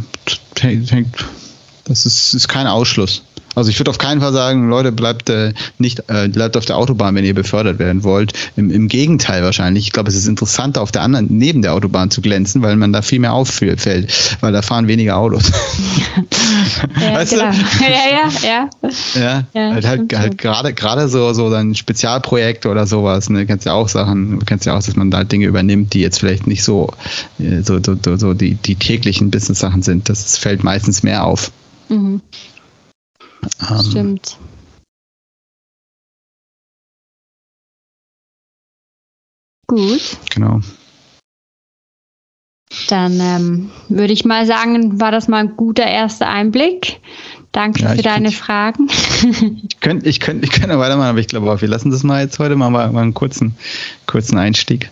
[1.86, 3.24] das ist, ist kein Ausschluss.
[3.56, 6.78] Also ich würde auf keinen Fall sagen, Leute, bleibt äh, nicht, äh, bleibt auf der
[6.78, 8.34] Autobahn, wenn ihr befördert werden wollt.
[8.56, 9.86] Im, im Gegenteil wahrscheinlich.
[9.86, 12.94] Ich glaube, es ist interessanter, auf der anderen, neben der Autobahn zu glänzen, weil man
[12.94, 13.86] da viel mehr auffällt,
[14.42, 15.52] weil da fahren weniger Autos.
[17.00, 17.52] ja, weißt genau.
[17.52, 17.58] du?
[17.84, 18.70] ja, ja, ja.
[19.16, 23.66] Ja, ja halt, halt, halt gerade, gerade so, so dann Spezialprojekte oder sowas, ne, kennst
[23.66, 26.48] ja auch Sachen, du kennst ja auch, dass man da Dinge übernimmt, die jetzt vielleicht
[26.48, 26.94] nicht so,
[27.40, 30.10] äh, so, so, so, so die, die täglichen Business-Sachen sind.
[30.10, 31.52] Das fällt meistens mehr auf.
[31.90, 32.22] Mhm.
[33.70, 34.38] Ähm, Stimmt.
[39.68, 40.18] Gut.
[40.32, 40.62] Genau.
[42.88, 47.00] Dann ähm, würde ich mal sagen, war das mal ein guter erster Einblick.
[47.52, 48.90] Danke ja, für deine könnt, Fragen.
[49.68, 52.38] Ich könnte ich könnt, ich könnt weitermachen, aber ich glaube wir lassen das mal jetzt
[52.40, 52.56] heute.
[52.56, 53.56] Machen wir mal einen kurzen,
[54.06, 54.90] kurzen Einstieg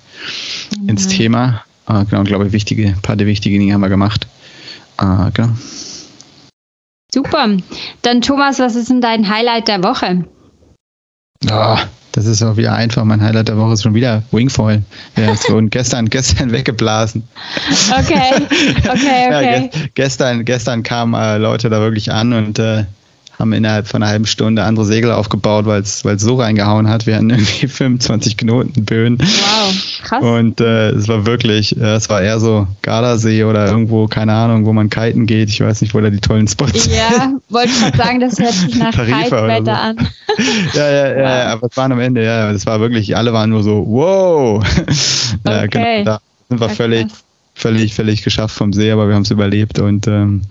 [0.71, 0.91] genau.
[0.91, 1.63] ins Thema.
[1.87, 4.27] Äh, genau, glaube ich, wichtige, ein paar der wichtigen Dinge haben wir gemacht.
[4.97, 5.53] Äh, genau.
[7.13, 7.57] Super.
[8.01, 10.25] Dann Thomas, was ist denn dein Highlight der Woche?
[11.49, 11.77] Oh,
[12.11, 13.03] das ist auch wieder einfach.
[13.05, 14.81] Mein Highlight der Woche ist schon wieder Wingfoil.
[15.15, 17.23] Ja, es wurden gestern, gestern weggeblasen.
[17.91, 18.45] Okay,
[18.89, 19.31] okay, okay.
[19.31, 22.85] Ja, ge gestern, gestern kamen äh, Leute da wirklich an und äh,
[23.37, 27.05] haben innerhalb von einer halben Stunde andere Segel aufgebaut, weil es so reingehauen hat.
[27.05, 29.19] Wir hatten irgendwie 25 Knoten Böen.
[29.19, 29.73] Wow,
[30.07, 30.23] krass.
[30.23, 34.65] Und äh, es war wirklich, äh, es war eher so Gardasee oder irgendwo, keine Ahnung,
[34.65, 35.49] wo man kiten geht.
[35.49, 36.95] Ich weiß nicht, wo da die tollen Spots sind.
[36.95, 39.71] Ja, wollte ich gerade sagen, das hört sich nach Kitewetter so.
[39.71, 39.97] an.
[40.73, 43.49] ja, ja, ja, ja, aber es waren am Ende, ja, das war wirklich, alle waren
[43.49, 44.63] nur so, wow.
[45.45, 45.99] ja, okay.
[45.99, 47.07] genau, da sind wir völlig,
[47.57, 50.41] völlig, völlig geschafft vom See, aber wir haben es überlebt und ähm,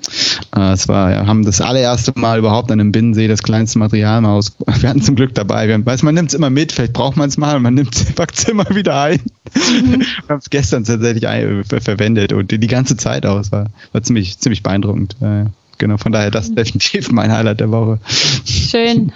[0.57, 4.21] äh, es war, ja, haben das allererste Mal überhaupt an einem Binnensee das kleinste Material
[4.21, 4.57] mal aus.
[4.81, 5.69] Wir hatten zum Glück dabei.
[5.69, 7.95] Wir, weiß, man nimmt es immer mit, vielleicht braucht man es mal man nimmt
[8.35, 9.21] es immer wieder ein.
[9.55, 10.01] Mhm.
[10.27, 13.53] wir haben es gestern tatsächlich ein, äh, verwendet und die, die ganze Zeit aus.
[13.53, 15.17] War, war ziemlich, ziemlich beeindruckend.
[15.21, 15.45] Äh,
[15.79, 18.01] genau, von daher, das ist definitiv mein Highlight der Woche.
[18.45, 19.13] Schön.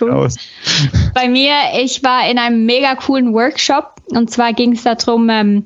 [0.00, 0.28] cool.
[1.14, 5.64] Bei mir, ich war in einem mega coolen Workshop und zwar ging es darum, ähm,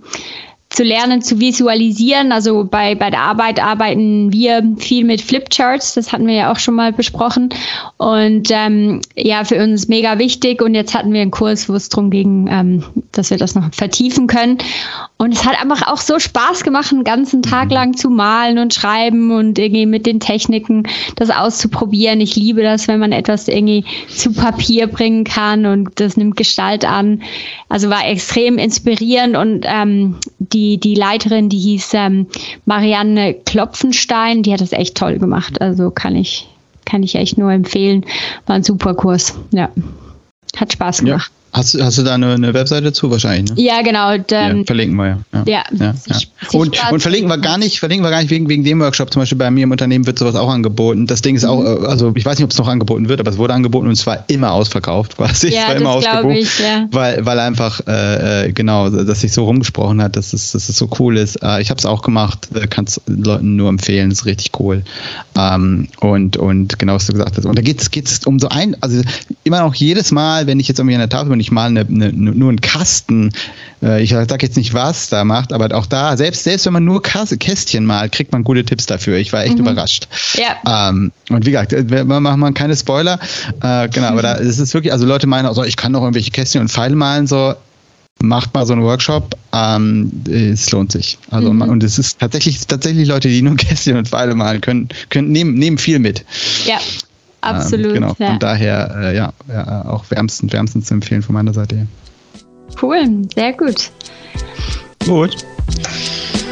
[0.76, 2.32] zu lernen, zu visualisieren.
[2.32, 6.58] Also bei, bei der Arbeit arbeiten wir viel mit Flipcharts, das hatten wir ja auch
[6.58, 7.48] schon mal besprochen.
[7.96, 10.60] Und ähm, ja, für uns mega wichtig.
[10.60, 13.72] Und jetzt hatten wir einen Kurs, wo es darum ging, ähm, dass wir das noch
[13.72, 14.58] vertiefen können.
[15.18, 17.72] Und es hat einfach auch so Spaß gemacht, einen ganzen Tag mhm.
[17.72, 22.20] lang zu malen und schreiben und irgendwie mit den Techniken das auszuprobieren.
[22.20, 26.85] Ich liebe das, wenn man etwas irgendwie zu Papier bringen kann und das nimmt Gestalt
[26.85, 27.22] an.
[27.70, 32.26] Also war extrem inspirierend und ähm, die, die Leiterin, die hieß ähm,
[32.66, 35.62] Marianne Klopfenstein, die hat das echt toll gemacht.
[35.62, 36.46] Also kann ich,
[36.85, 38.05] kann ich echt nur empfehlen.
[38.46, 39.35] War ein super Kurs.
[39.50, 39.70] Ja.
[40.59, 41.31] Hat Spaß gemacht.
[41.31, 41.45] Ja.
[41.52, 43.56] Hast, hast du da eine, eine Webseite zu wahrscheinlich?
[43.56, 43.62] Ne?
[43.62, 44.18] Ja, genau.
[44.18, 45.18] Dann, ja, verlinken wir ja.
[45.46, 45.64] Ja.
[45.72, 46.18] ja, ja.
[46.52, 49.11] Und, und verlinken wir gar nicht, verlinken wir gar nicht wegen, wegen dem Workshop.
[49.11, 51.06] Zum Beispiel bei mir im Unternehmen wird sowas auch angeboten.
[51.06, 51.48] Das Ding ist mhm.
[51.48, 53.87] auch, äh, also ich weiß nicht, ob es noch angeboten wird, aber es wurde angeboten
[53.87, 55.48] und es war immer ausverkauft quasi.
[55.48, 56.37] Ja, es war immer ausgebucht.
[56.37, 56.88] Ich, ja.
[56.90, 60.76] Weil, weil einfach, äh, äh, genau, dass sich so rumgesprochen hat, dass es, dass es
[60.76, 61.42] so cool ist.
[61.42, 64.82] Äh, ich habe es auch gemacht, äh, kann es Leuten nur empfehlen, ist richtig cool.
[65.37, 67.46] Ähm, und, und genau, was du gesagt hast.
[67.46, 69.00] Und da geht es um so ein, also
[69.44, 71.81] immer noch jedes Mal, wenn ich jetzt irgendwie an der Tafel bin, ich mal eine,
[71.81, 73.33] eine nur ein Kasten,
[73.83, 76.85] äh, ich sage jetzt nicht, was da macht, aber auch da, selbst, selbst wenn man
[76.85, 79.18] nur Kästchen malt, kriegt man gute Tipps dafür.
[79.18, 79.66] Ich war echt mhm.
[79.66, 80.09] überrascht.
[80.35, 80.88] Ja.
[80.90, 83.18] Ähm, und wie gesagt, wir machen mal keine Spoiler.
[83.62, 86.31] Äh, genau, aber da ist es wirklich, also Leute meinen, also ich kann noch irgendwelche
[86.31, 87.55] Kästchen und Pfeile malen, so
[88.22, 91.18] macht mal so einen Workshop, ähm, es lohnt sich.
[91.31, 91.62] Also mhm.
[91.62, 95.55] und es ist tatsächlich tatsächlich Leute, die nur Kästchen und Pfeile malen können, können nehmen,
[95.55, 96.25] nehmen viel mit.
[96.66, 96.79] Ja,
[97.46, 97.87] absolut.
[97.87, 98.38] Ähm, genau, von ja.
[98.38, 101.87] daher äh, ja, ja, auch wärmstens, wärmstens zu empfehlen von meiner Seite.
[102.80, 103.90] Cool, sehr gut.
[105.06, 105.37] Gut.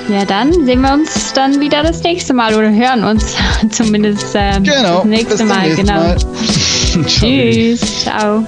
[0.08, 3.34] Ja, dann sehen wir uns dann wieder das nächste Mal oder hören uns
[3.70, 5.74] zumindest äh, genau, das nächste Mal.
[5.74, 5.92] Genau.
[5.92, 6.16] Mal.
[7.06, 8.02] Tschüss.
[8.02, 8.44] Ciao.